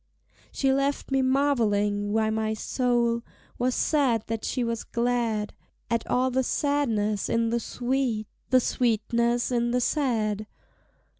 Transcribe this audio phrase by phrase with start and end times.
[0.51, 3.21] She left me marvelling why my soul
[3.59, 5.53] Was sad that she was glad;
[5.91, 10.47] At all the sadness in the sweet, The sweetness in the sad.